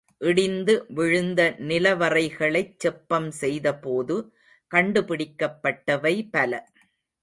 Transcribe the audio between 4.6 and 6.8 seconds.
கண்டுபிடிக்கப்பட்டவை பல.